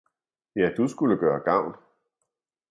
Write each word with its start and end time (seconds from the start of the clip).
ja 0.55 0.71
du 0.77 0.87
skulle 0.87 1.17
gøre 1.17 1.39
gavn! 1.45 1.73